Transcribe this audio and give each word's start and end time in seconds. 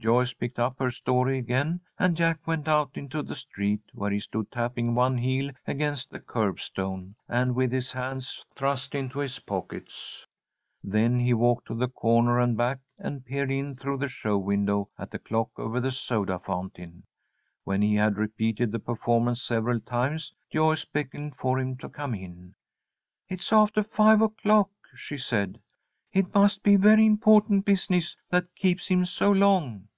Joyce 0.00 0.32
picked 0.32 0.58
up 0.58 0.78
her 0.78 0.90
story 0.90 1.36
again, 1.38 1.82
and 1.98 2.16
Jack 2.16 2.46
went 2.46 2.66
out 2.68 2.92
into 2.96 3.22
the 3.22 3.34
street, 3.34 3.82
where 3.92 4.10
he 4.10 4.18
stood 4.18 4.50
tapping 4.50 4.94
one 4.94 5.18
heel 5.18 5.50
against 5.66 6.08
the 6.10 6.20
curbstone, 6.20 7.16
and 7.28 7.54
with 7.54 7.70
his 7.70 7.92
hands 7.92 8.46
thrust 8.54 8.94
into 8.94 9.18
his 9.18 9.40
pockets. 9.40 10.24
Then 10.82 11.18
he 11.20 11.34
walked 11.34 11.66
to 11.66 11.74
the 11.74 11.86
corner 11.86 12.38
and 12.40 12.56
back, 12.56 12.78
and 12.98 13.26
peered 13.26 13.50
in 13.50 13.74
through 13.74 13.98
the 13.98 14.08
show 14.08 14.38
window 14.38 14.88
at 14.98 15.10
the 15.10 15.18
clock 15.18 15.50
over 15.58 15.80
the 15.80 15.92
soda 15.92 16.38
fountain. 16.38 17.04
When 17.64 17.82
he 17.82 17.94
had 17.96 18.16
repeated 18.16 18.72
the 18.72 18.78
performance 18.78 19.42
several 19.42 19.80
times, 19.80 20.32
Joyce 20.50 20.86
beckoned 20.86 21.36
for 21.36 21.58
him 21.58 21.76
to 21.76 21.90
come 21.90 22.14
in. 22.14 22.54
"It's 23.28 23.52
after 23.52 23.82
five 23.82 24.22
o'clock," 24.22 24.70
she 24.94 25.18
said. 25.18 25.60
"It 26.10 26.34
must 26.34 26.62
be 26.62 26.76
very 26.76 27.04
important 27.04 27.66
business 27.66 28.16
that 28.30 28.56
keeps 28.56 28.88
him 28.88 29.04
so 29.04 29.30
long." 29.30 29.88